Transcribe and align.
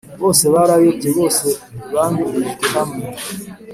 Bose 0.21 0.43
barayobye 0.53 1.09
bose 1.17 1.47
bandurijwe 1.93 2.65
hamwe 2.75 3.03